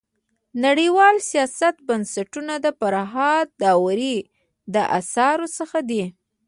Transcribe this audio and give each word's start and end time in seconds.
د 0.03 0.03
نړيوال 0.65 1.15
سیاست 1.29 1.75
بنسټونه 1.87 2.53
د 2.59 2.67
فرهاد 2.79 3.47
داوري 3.63 4.17
د 4.73 4.75
اثارو 4.99 5.47
څخه 5.57 5.79
دی. 5.89 6.03